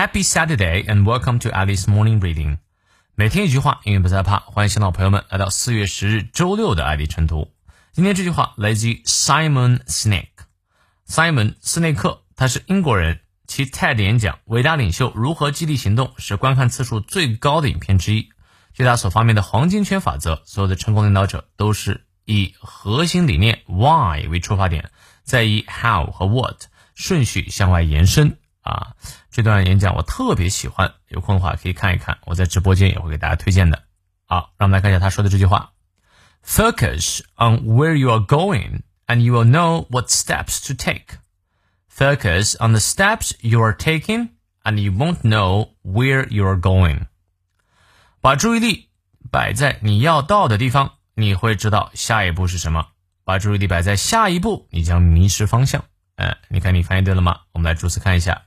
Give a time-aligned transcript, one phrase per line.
[0.00, 2.56] Happy Saturday and welcome to Alice Morning Reading。
[3.14, 4.38] 每天一句话，英语不再怕。
[4.38, 7.52] 欢迎新老朋友们来到四月十日周六的爱丽晨读。
[7.92, 10.28] 今天这句话来自于 Simon Sinek。
[11.06, 18.30] Simon 斯内克，他是英国人，其 TED 演讲《伟大领袖如何激励行动》是观看次数最高的影片之一。
[18.72, 24.90] 据他所发明的黄金圈法则，所有的成功领导者都是以核心理念 Why 为出发点，
[25.24, 26.62] 再以 How 和 What
[26.94, 28.38] 顺序向外延伸。
[28.62, 28.94] 啊，
[29.40, 33.84] 这段演讲我特别喜欢，有空的话可以看一看，我在直播间也会给大家推荐的。
[34.26, 35.72] 好，让我们来看一下他说的这句话
[36.44, 41.16] ：Focus on where you are going, and you will know what steps to take.
[41.90, 47.06] Focus on the steps you are taking, and you won't know where you are going.
[48.20, 48.90] 把注意力
[49.30, 52.88] 摆在你要到的地方，你会知道下一步是什么；
[53.24, 55.82] 把注意力摆在下一步，你将迷失方向。
[56.16, 57.40] 嗯，你看你翻译对了吗？
[57.52, 58.42] 我们来逐词看一下。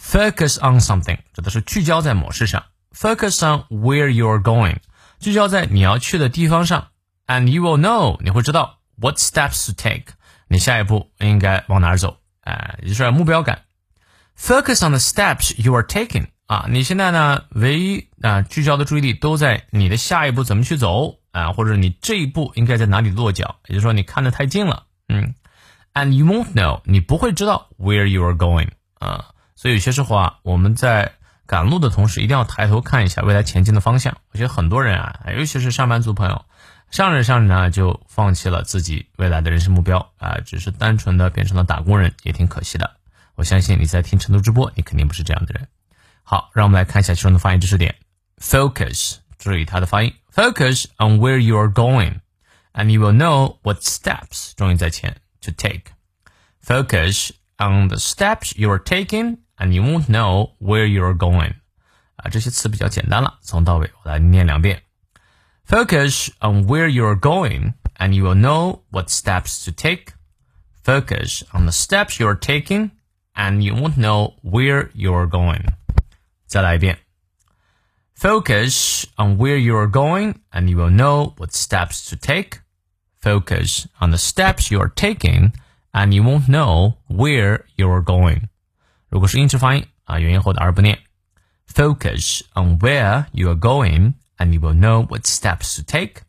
[0.00, 2.64] Focus on something 指的是聚焦在某事上。
[2.92, 4.76] Focus on where you are going，
[5.20, 6.88] 聚焦在你要去的地方上。
[7.26, 10.04] And you will know，你会知道 what steps to take，
[10.48, 12.18] 你下一步应该往哪儿走。
[12.42, 13.62] 哎，也就是目标感。
[14.38, 23.56] Focus on the steps you are taking，啊，你现在呢，唯一啊聚焦的注意力都在你的下一步怎么去走啊，或者你这一步应该在哪里落脚。
[23.66, 25.34] 也就是说，你看得太近了，嗯。
[25.94, 29.29] And you won't know，你不会知道 where you are going，啊。
[29.61, 31.11] 所以有些时候啊，我们在
[31.45, 34.17] 赶路的同时，一定要抬头看一下未来前进的方向。
[34.31, 36.45] 我觉得很多人啊，尤其是上班族朋友，
[36.89, 42.95] 上着上着呢就放弃了自己未来的人生目标啊，只是单纯的变成了打工人，也挺可惜的。
[43.35, 45.67] 我相信你在听成都直播，你肯定不是这样的人。
[46.23, 47.97] 好，让我们来看一下其中的发音知识点。
[48.39, 50.15] Focus，注意它的发音。
[50.33, 55.83] Focus on where you are going，and you will know what steps，重音在前，to take。
[56.65, 59.37] Focus on the steps you are taking。
[59.60, 61.54] and you won't know where you're going。
[62.16, 64.82] 啊，这些词比较简单了，从到尾我来念两遍。
[65.66, 70.14] Focus on where you're going, and you will know what steps to take.
[70.84, 72.90] Focus on the steps you're taking,
[73.34, 75.64] and you won't know where you're going.
[76.46, 76.98] 再来一遍。
[78.16, 82.60] Focus on where you're going, and you will know what steps to take.
[83.20, 85.52] Focus on the steps you're taking,
[85.92, 88.48] and you won't know where you're going.
[89.10, 90.98] 如果是音质发音啊，元音后的而不念。
[91.68, 96.22] Focus on where you are going, and you will know what steps to take.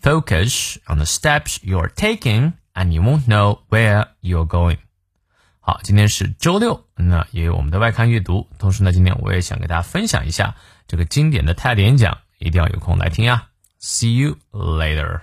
[0.00, 4.78] Focus on the steps you are taking, and you won't know where you are going.
[5.60, 8.48] 好，今天是周六，那也有我们的外刊阅读。
[8.58, 10.56] 同时呢，今天我也想给大家分享一下
[10.88, 13.48] 这个经典的泰演讲，一定要有空来听呀。
[13.80, 15.20] See you later.